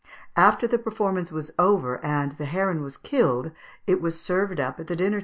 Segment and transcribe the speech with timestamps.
[0.35, 3.51] After the performance was over and the heron was killed,
[3.85, 5.19] it was served up at the dinner table."